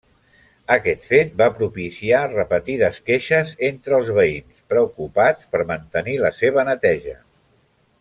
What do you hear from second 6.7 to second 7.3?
neteja.